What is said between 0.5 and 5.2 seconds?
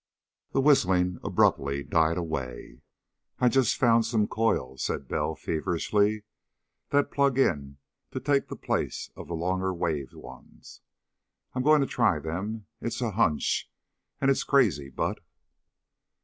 The whistling abruptly died away. "I just found some coils," said